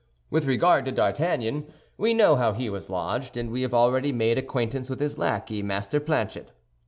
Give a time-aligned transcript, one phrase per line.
[0.31, 4.39] With regard to D'Artagnan, we know how he was lodged, and we have already made
[4.39, 6.49] acquaintance with his lackey, Master Planchet.